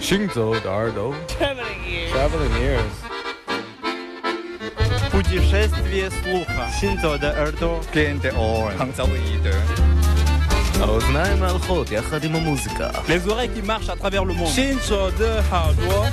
[0.00, 2.12] 行走的耳朵 Traveling ears.
[2.12, 2.94] Traveling ears
[5.10, 6.68] Путешествие слуха.
[6.78, 7.80] Синзо de耳朵.
[7.92, 8.76] Gain the orange.
[8.76, 9.50] 杭州的一的。
[10.80, 14.48] האוזניים ההלכות יחד עם המוזיקה Les oreilles qui marchent à travers le monde.
[14.54, 16.06] Shinzo de 耳朵。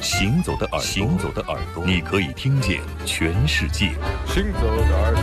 [0.00, 3.92] 行走的耳朵，行走的耳朵，你可以听见全世界。
[4.26, 5.22] 行走的耳朵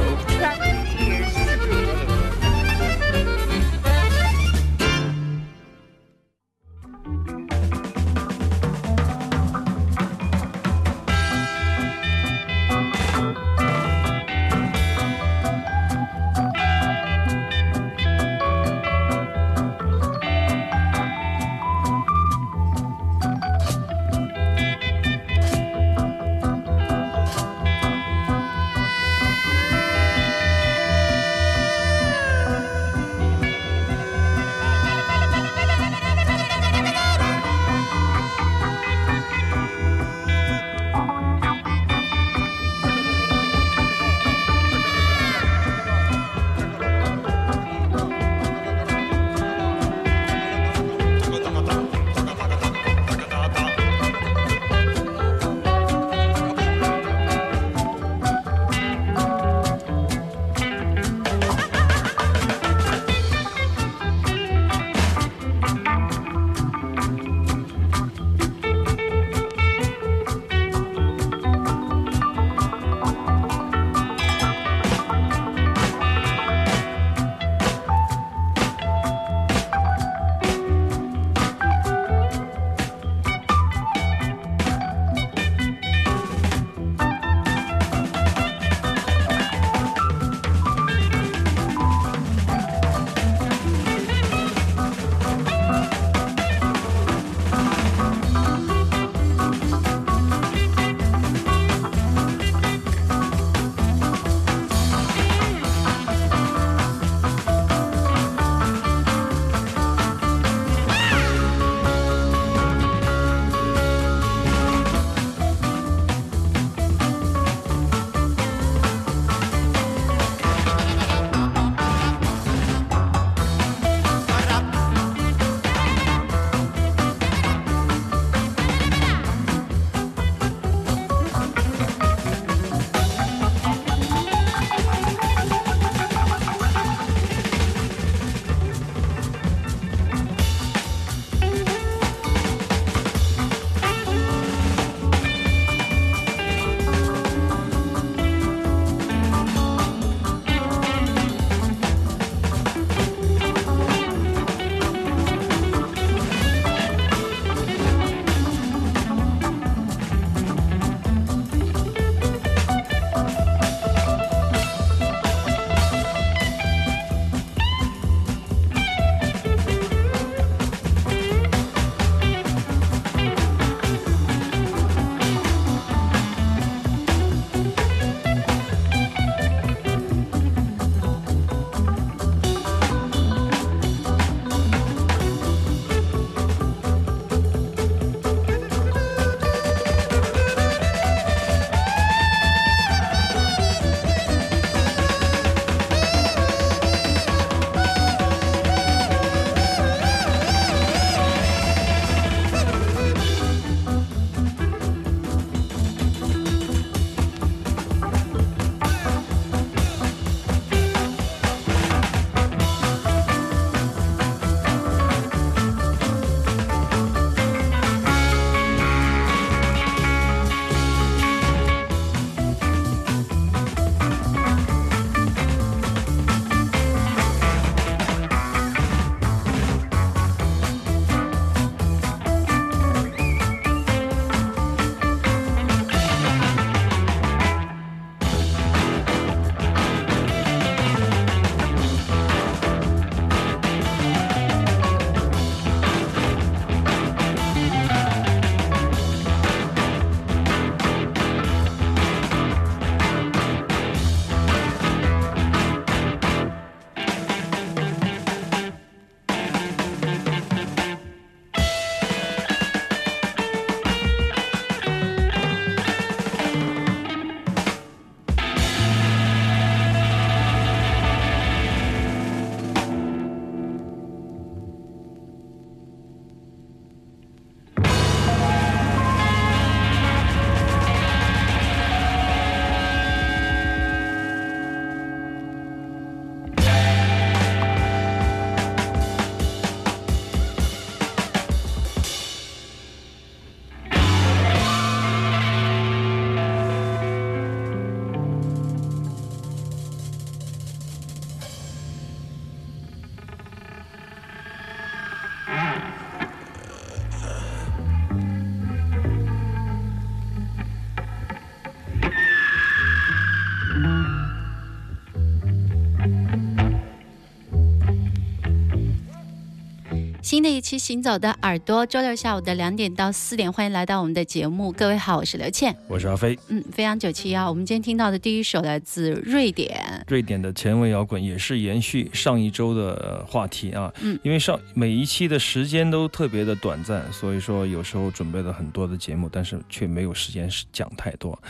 [320.27, 324.73] 新的一期《行走的耳朵》，周六下午的两点到四点，欢迎来到我们的节目。
[324.73, 326.37] 各位好，我是刘倩，我是阿飞。
[326.49, 333.95] 嗯，飞扬九七幺，我们今天听到的第一首来自瑞典，瑞典的前卫摇滚也是延续上一周的话题啊。
[334.01, 341.41] 嗯，因为上每一期的时间都特别的短暂，所以说有时候准备了很多的节目，但是却没有时间讲太多。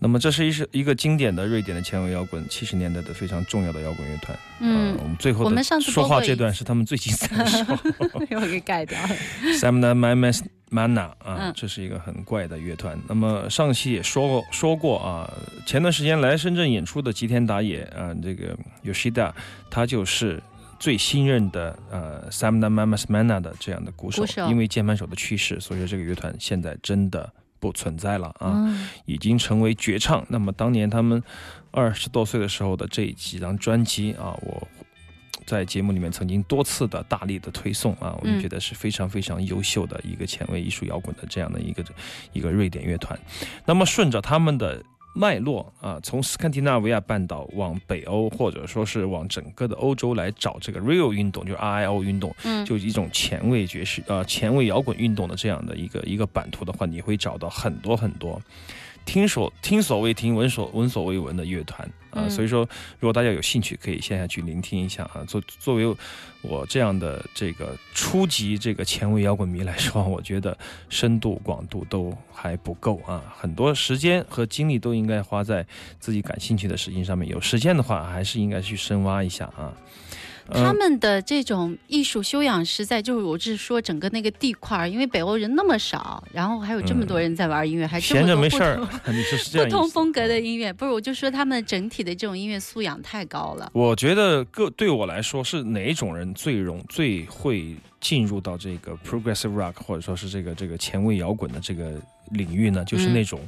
[0.00, 4.38] 那么这是一是一个经典的瑞典的前卫摇滚，七十年代的非常重要的摇滚乐团。
[4.60, 7.76] 嗯，我们最后我们上次说话这段是他们最精彩的 时候，
[8.30, 9.08] 又给盖掉了。
[9.54, 10.40] Samna Mamas
[10.70, 12.96] Mana 啊，这是一个很怪的乐团。
[13.08, 15.28] 那么上期也说过说过啊，
[15.66, 19.32] 前段时间来深圳演出的吉田打野啊，这个 Yoshida，
[19.68, 20.40] 他就是
[20.78, 24.22] 最新任的呃 Samna Mamas Mana 的这样的鼓手。
[24.22, 27.32] 鼓手因为键盘手的去世，所以说这个乐团现在真的。
[27.58, 30.24] 不存在了啊，嗯已经成为绝唱。
[30.28, 31.22] 那么当年他们
[31.70, 34.68] 二十多岁的时候的这几张专辑啊，我
[35.46, 41.84] 在节目里面曾经多次的大力的推送啊，我们嗯觉得是非常非常优秀的一个前卫艺术摇滚的这样的一个
[42.32, 43.18] 一个瑞典乐团。
[43.64, 44.82] 那么顺着他们的。
[45.18, 52.64] 脉络啊，从斯堪的纳维亚半岛往北欧，或者说是往整个的欧洲来找这个 real 运动，就是 RIO 运动，嗯。
[52.64, 58.40] 就一种前卫爵士呃前卫摇滚运动的这样的一个一个版图的话，你会找到很多很多
[59.08, 62.60] 听所听所未听、闻所闻所未闻的乐团啊、嗯所以说，
[63.00, 65.24] 如果大家有兴趣，可以线下去聆听一下啊。
[65.26, 65.96] 作作为
[66.42, 70.56] 我这样的这个初级这个前卫摇滚迷来说，我觉得
[70.90, 75.66] 深度广度都还不够啊，很多时间和精力都应该花在
[75.98, 77.26] 自己感兴趣的事情上面。
[77.30, 79.72] 有时间的话，还是应该去深挖一下啊。
[80.50, 88.76] 他们的这种艺术修养实在就是，我是说整个那个地块儿，因为北欧人那么少，然后还有这么多人在玩音乐，还这么闲着多不没事儿
[89.64, 93.70] 不同风格的音乐，不是，我就说他们整体的这种音乐素养太高了。
[93.74, 101.92] 我觉得个对我来说是哪一种人最容最会进入到这个 progressive rock 或者说是这个这个前卫摇滚的这个
[102.30, 102.84] 领域呢？
[102.84, 103.40] 就是嗯那种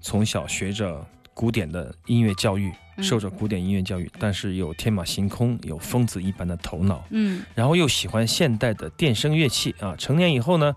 [0.00, 1.04] 从小学着
[1.34, 9.94] 古典的音乐教育，嗯受着古典音乐教育，但是有天马行空、有疯子一般的头脑，嗯然后又喜欢现代的电声乐器啊。
[9.96, 10.74] 成年以后呢，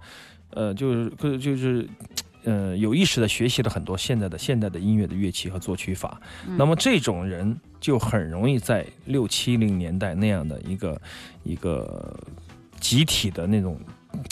[0.50, 1.88] 呃，就是就就是。
[2.44, 11.02] 呃，有意识的学习了很多现代的现代的音乐的乐器和作曲法，嗯那么这种人就很容易在六七零年代那样的一个
[11.44, 12.18] 一个
[12.80, 13.78] 集体的那种。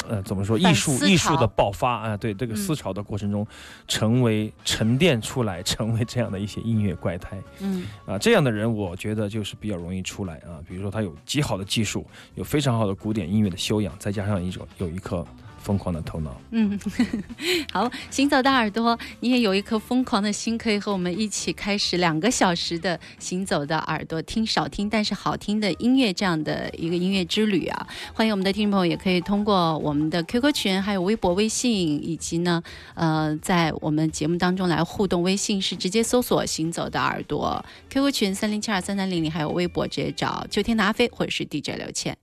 [0.07, 0.57] 呃，怎么说？
[0.57, 3.45] 艺术艺术的爆发啊，对这个嗯思潮的过程中，
[3.87, 10.59] 成为沉淀出来， 成为这样的一些音乐怪胎嗯啊，这样的人，我觉得就是比较容易出来啊。
[10.67, 12.05] 比如说，他有极好的技术，
[12.35, 15.25] 有非常好的古典音乐的修养，再加上一种有一颗
[15.65, 16.39] 疯狂的头脑。
[16.51, 16.79] 嗯，
[17.73, 27.87] 好，行走的耳朵，你也有一颗疯狂的心，可以和我们一起开始两个小时的行走的耳朵，听少听但是好听的音乐这样的一个音乐之旅啊！
[28.13, 31.71] 欢迎我们的听众朋友，也可以通过我们的 QQ 群，还有微博、微信，
[32.07, 32.61] 以及呢，
[32.93, 35.15] 呃，在我们节目当中来互动。
[35.23, 42.15] 微信是直接搜索“行走的耳朵 ”，QQ 群三零七二三三零零，还有微博直接找秋天的阿飞或者是 DJ 刘倩。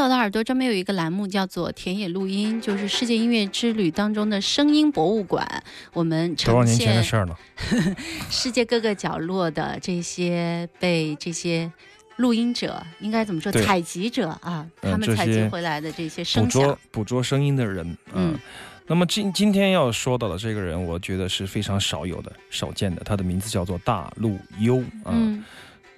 [0.00, 5.62] 行走的耳朵专门有一个栏目叫做田野录音，就是世界音乐之旅当中的声音博物馆。
[5.92, 7.38] 我们多少年前的事儿了？
[8.30, 11.70] 世界各个角落的这些被这些
[12.16, 13.52] 录音者，应该怎么说？
[13.52, 16.78] 采集者啊，嗯他们采集回来的这些声捕声捉响。
[16.90, 18.38] 捕捉声音的人，嗯嗯。
[18.86, 23.02] 那么今今天要说到的这个人，我觉得是非常少有的、少见的。
[23.04, 25.44] 他的名字叫做大陆优啊，嗯，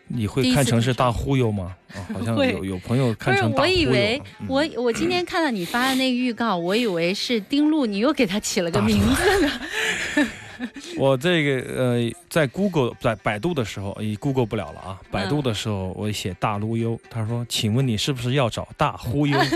[0.08, 1.74] 你会看成是大忽悠吗？
[1.94, 3.66] 啊，好像 有有朋友不是，看成大忽我。
[3.68, 10.28] 以为嗯我我今天看到你发的那个预告，我以为是丁路，你又给他起了个名字呢。
[10.96, 15.00] 我这个呃，在 Google 在百度的时候，已 Google 不了了啊。
[15.10, 19.36] 百度的时候我写大陆悠，他说：“请问你是不是要找大忽悠？”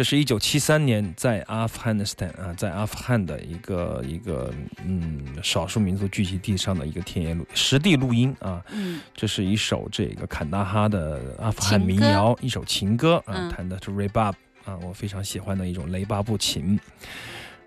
[0.00, 4.50] 这是一九七三年在阿富汗斯坦啊，在阿富汗的一个一个
[4.82, 8.64] 嗯少数民族聚集地上的一个田野录实地录音啊。
[8.72, 14.32] 嗯这是一首这个坎大哈的阿富汗民谣，一首情歌啊，嗯弹的是 rebab
[14.64, 16.80] 啊，我非常喜欢的一种雷巴布琴。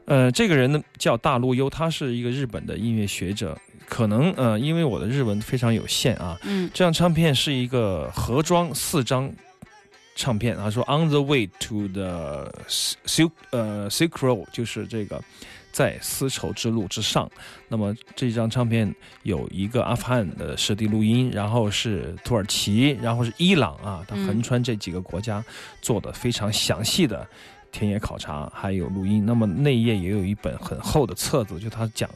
[0.05, 3.55] 呃，这个人呢叫大陆优，他是一个日本的音乐学者。
[3.87, 9.31] 可能呃，因为我的日文非常有限啊，嗯这张唱片是一个盒装四张
[10.15, 10.55] 唱片。
[10.57, 15.21] 他说《On the Way to the Silk 呃 Silk Road》，就是这个
[15.71, 17.29] 在丝绸之路之上。
[17.67, 18.93] 那么这张唱片
[19.23, 25.43] 有一个阿富汗的实地录音，然后是土耳其，然后是伊朗啊，它嗯横穿这几个国家
[25.81, 27.27] 做的非常详细的。
[27.73, 32.07] 田野考察还有录音，那么内页也有一本很厚的册子，就他讲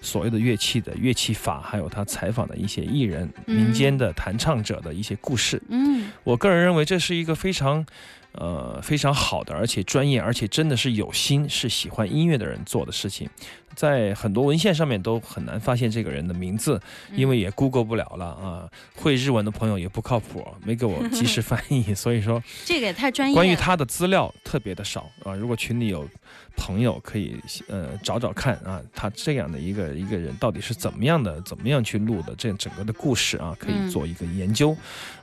[0.00, 5.62] 所谓的乐器的乐器法，还有他采访的一些艺人、嗯民间的弹唱者的一些故事。
[5.68, 7.86] 嗯我个人认为这是一个非常，
[8.32, 13.30] 呃，非常好的，而且专业，而且真的是有心，是喜欢音乐的人做的事情。
[13.74, 18.68] 在很多文献上面都很难发现这个人的名字，嗯因为也 Google 不了了啊。
[18.94, 23.34] 会日文的朋友也不靠谱，没给我及时 翻译，所以说这个也太专业。
[23.34, 25.34] 关于他的资料特别的少啊。
[25.34, 26.08] 如果群里有
[26.56, 27.36] 朋友可以
[27.68, 34.76] 呃找找看啊，他这样的一个一个人到底是怎么样的，怎么样去录的这整个的故事啊，可嗯以做一个研究。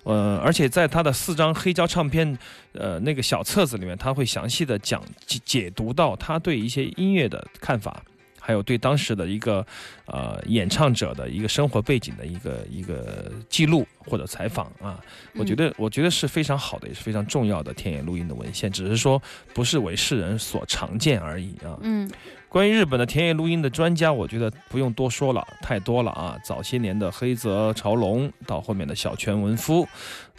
[0.04, 2.38] 呃，而且在他的四张黑胶唱片
[2.74, 8.04] 呃那个小册子里面，他会详细的讲解解读到他对一些音乐的看法。
[8.44, 9.66] 还有对当时的一个
[10.06, 15.00] 呃演唱者的一个生活背景的一个一个记录或者采访啊，
[15.36, 19.22] 我觉得我觉得是非常好的，也是非常重要的田野录音的文献，只是说
[19.54, 21.78] 不是为世人所常见而已啊。
[21.82, 22.10] 嗯
[22.52, 26.38] 关于日本的田野录音的专家，我觉得不用多说了，太多了啊！
[26.44, 29.88] 早些年的黑泽朝龙，到后面的小泉文夫，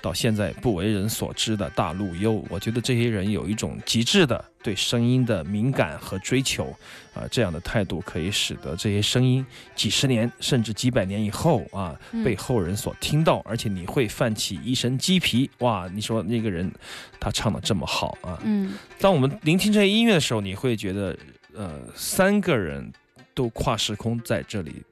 [0.03, 6.67] 到现在不为人所知的大陆优，我觉得这些人有一种极致的对声音的敏感和追求，
[7.15, 9.43] 啊、这样的态度可以使得这些声音
[9.75, 15.89] 几十年甚至几百年以后啊，嗯被后人所听到，而且你会泛起一身鸡皮，哇！
[15.95, 16.71] 你说那个人
[17.19, 21.17] 他唱的这么好啊，嗯当我们聆听这些音乐的时候，你会觉得，
[21.55, 22.93] 呃，三个人
[23.35, 24.83] 都跨时空在这里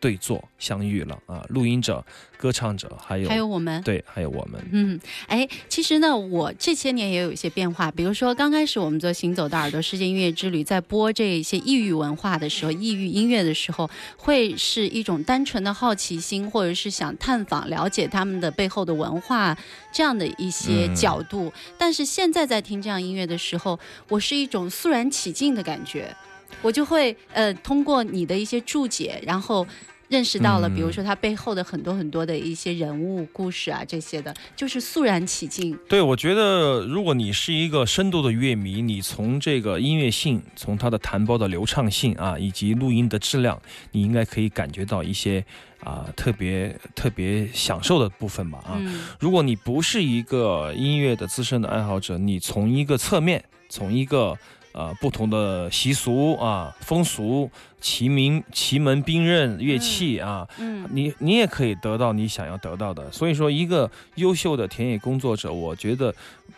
[0.00, 1.44] 对坐相遇了啊！
[1.50, 2.02] 录音者、
[2.38, 3.82] 歌唱者，还有还有我们。
[3.82, 4.58] 对，还有我们。
[4.72, 7.90] 嗯，哎，其实呢，我这些年也有一些变化。
[7.90, 19.54] 比如说，刚开始我们做《行走的耳朵世界音乐之旅》在播这些异域文化的时候，异域音乐的时候，会是一种单纯的好奇心，或者是想探访、了解他们的背后的文化
[19.92, 21.52] 这样的一些嗯角度。
[21.76, 26.16] 但是现在在听这样音乐的时候，我是一种肃然起敬的感觉，
[26.62, 29.66] 我就会呃通过你的一些注解，然后。
[30.10, 35.78] 认识到了，嗯比如说它背后的很多很多的一些人物故事啊，这些的，就是肃然起敬。
[35.88, 45.44] 对，我觉得如果你是一个深度的乐迷，你从这个音乐性，从它的弹包的流畅性啊，以及录音的质量，你应该可以感觉到一些
[45.84, 48.74] 啊特别特别享受的部分吧啊。
[48.80, 54.36] 嗯如果你不是一个音乐的资深的爱好者，你从一个侧面，从一个
[54.72, 63.10] 呃不同的习俗啊、风俗、奇名、奇门兵刃、乐器啊，嗯你你也可以得到你想要得到的。
[63.10, 66.14] 所以说，一个优秀的田野工作者，我觉得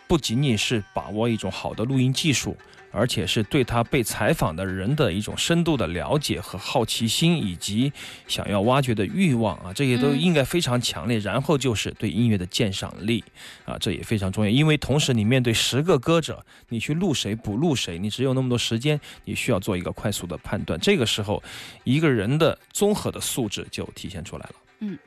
[0.07, 2.55] 不仅仅是把握一种好的录音技术。
[2.93, 7.91] 而且是对他被采访的人的一种深度的了解和好奇心，以及
[8.27, 11.17] 想要挖掘的欲望啊，这些都嗯应该非常强烈。
[11.17, 13.23] 然后就是对音乐的鉴赏力
[13.65, 14.49] 啊，这也非常重要。
[14.49, 20.79] 因为同时你面对十个歌者，你去录谁不录谁，你只有那么多时间，你需要做一个快速的判断。
[20.79, 21.41] 这个时候，
[21.83, 24.55] 一个人的综合的素质就体现出来了。
[24.81, 24.97] 嗯，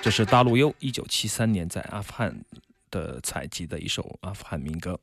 [0.00, 2.34] 这是大陆优一九七三年在阿富汗
[2.90, 4.98] 的采集的一首阿富汗民歌。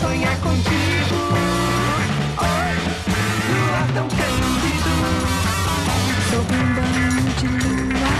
[0.00, 1.16] sonhar contigo.
[2.40, 2.74] Oi,
[3.48, 4.92] luar tão cândido.
[6.30, 8.12] Sob um banho de lua,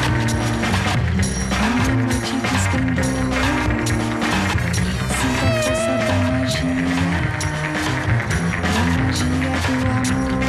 [1.60, 3.34] uma noite de esplendor.
[5.18, 7.12] Sinta a força da magia,
[8.64, 10.42] a magia do amor.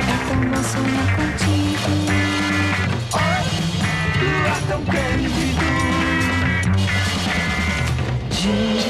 [0.00, 1.92] É tão bom sonhar contigo.
[4.20, 5.64] Luar tão cândido.
[8.44, 8.83] Raio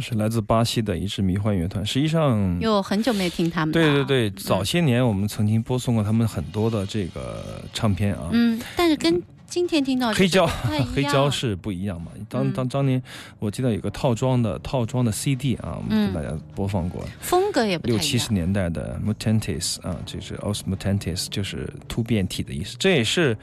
[0.00, 1.84] 这是来自巴西的一支迷幻乐团。
[1.84, 3.72] 实际上，有，很久没有听他们。
[3.72, 8.30] 对对对，早些年我们曾经播送过他们很多的这个唱片啊。
[8.32, 10.46] 嗯，但是跟今天听到这黑胶
[10.94, 12.10] 黑胶是不一样嘛？
[12.30, 13.02] 当嗯当当年
[13.38, 17.04] 我记得有个套装的套装的 CD 啊，我们嗯给大家播放过。
[17.20, 17.98] 风格也不太一样。
[17.98, 22.74] 六七十年代的 Mutantes 啊，就是 Os Mutantes，就是突变体的意思。
[22.78, 23.36] 这也是，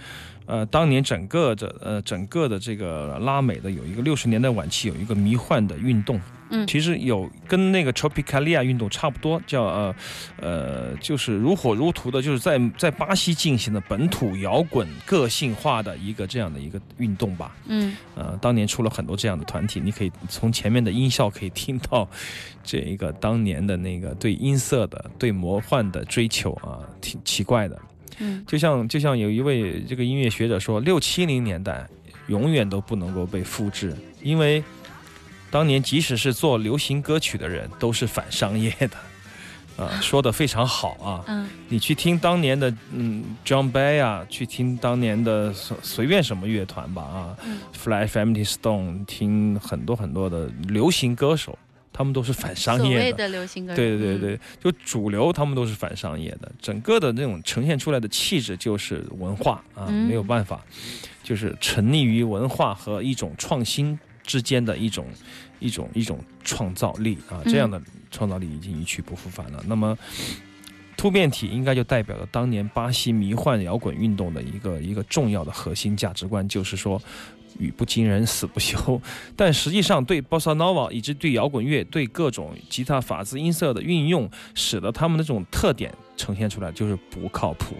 [0.47, 6.19] 呃，当年整个的呃整个的这个拉美的有一个六十年代晚期有一个迷幻的运动。
[6.49, 9.95] 嗯其实有跟那个 Tropicalia 运动差不多，叫呃
[10.39, 17.55] 呃，就是如火如荼的，就是在在巴西进行的本土摇滚个性化的一个这样的一个运动吧。
[17.67, 22.07] 嗯呃，当年出了很多这样的团体，你可以从前面的音效可以听到，
[22.63, 27.79] 这一个当年的那个对音色的、对魔幻的追求啊，挺奇怪的。
[28.19, 31.87] 嗯就像就像有一位这个音乐学者说，六七零年代
[32.27, 34.63] 永远都不能够被复制，因为
[35.49, 38.91] 当年即使是做流行歌曲的人，都是反商业的。
[39.77, 41.23] 啊，说的非常好啊！
[41.27, 51.55] 嗯你去听当年的嗯 John Bay 啊，去听当年的随随便什么乐团吧啊、嗯 f l y Family Stone，听很多很多的流行歌手，
[51.93, 53.17] 他们都是反商所谓业的。
[53.19, 60.59] 的流行歌手，对对对对，就主流他们都是反商业的，整个的那种呈现出来的气质就是文化啊，嗯没有办法，
[61.21, 65.07] 就是沉溺于文化和一种创新之间的一种
[65.59, 69.63] 一种一种创造力啊，嗯这样的创造力已经一去不复返了。
[69.65, 69.97] 那么。
[70.99, 76.99] 突变体应该就代表了当年巴西迷幻摇滚运动的一个一个重要的核心价值观，就是说
[77.59, 78.99] 语不惊人死不休。
[79.37, 87.75] 但实际上，对 bossa nova 以及对摇滚乐、对各种吉他法子音色的运用，使得他们的这种特点呈现出来就是不靠谱，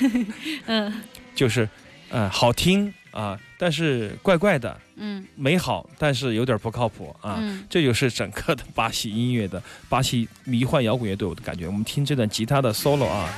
[0.64, 0.90] 嗯
[1.34, 1.68] 就是
[2.14, 7.38] 呃好听啊，但是怪怪的，嗯美好，但是有点不靠谱啊。
[7.40, 11.66] 嗯这就是整个的巴西音乐的巴西迷幻摇滚乐队我的感觉。
[11.66, 13.28] 我们听这段吉他的 solo 啊，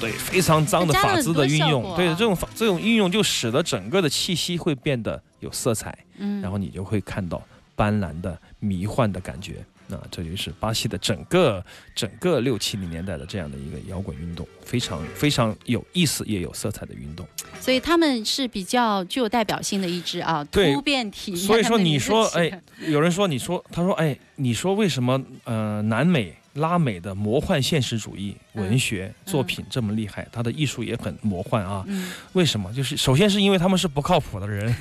[0.00, 7.42] 对，非常脏的法子的运用，对这种法这种运用就使得整个的气息会变得有色彩，嗯，然后你就会看到
[7.74, 9.56] 斑斓的迷幻的感觉。
[9.90, 17.26] 那这就是巴西的整个整个六七零年代的这样的一个摇滚运动，非常非常有意思也有色彩的运动。
[17.60, 21.36] 所以他们是比较具有代表性的一支啊，突变体。
[21.36, 30.26] 所以说，你说，哎，有人说，你说，他说，哎，你说为什么呃，南美、拉美的魔幻现实主义文学作品这么厉害？
[30.32, 31.84] 他的艺术也很魔幻啊。
[31.86, 32.72] 嗯为什么？
[32.72, 34.74] 就是首先是因为他们是不靠谱的人，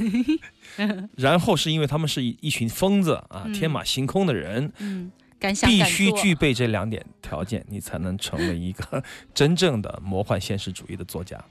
[1.15, 9.03] 然后是因为他们是一一群疯子啊，嗯天马行空的人，嗯，敢想必须具备这两点条件，你才能成为一个
[9.34, 11.43] 真正的魔幻现实主义的作家。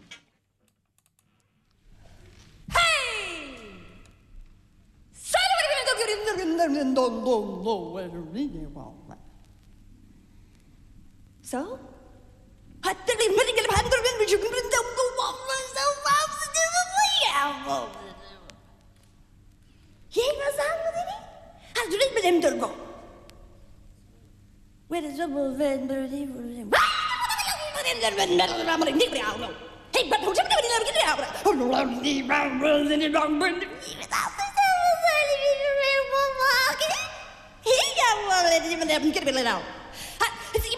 [11.49, 11.81] So?
[12.83, 14.83] 하늘이 머리를 반들면 죽는 거
[15.29, 16.59] 없어서 마음속에
[16.93, 17.89] 뭐야
[20.15, 21.09] 얘가 사람들이
[21.75, 22.65] 하늘이 머리를 돌고
[24.91, 26.79] 왜 저거 왜 머리 머리 와!
[39.41, 39.78] Hey,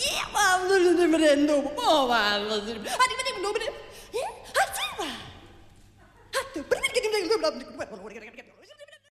[0.00, 0.30] Yeah.